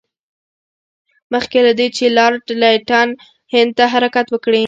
[1.33, 3.09] مخکې له دې چې لارډ لیټن
[3.53, 4.59] هند ته حرکت وکړي.